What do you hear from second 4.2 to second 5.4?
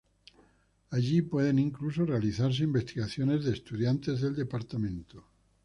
del departamento.